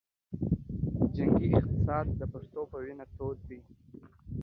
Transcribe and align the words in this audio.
جنګي 1.15 1.47
اقتصاد 1.57 2.05
د 2.19 2.21
پښتنو 2.33 2.61
پۀ 2.71 2.77
وینه 2.83 3.05
تود 3.15 3.37
دے 3.47 3.59